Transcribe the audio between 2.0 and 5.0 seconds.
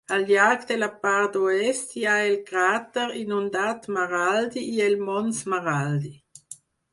ha el cràter inundat Maraldi i el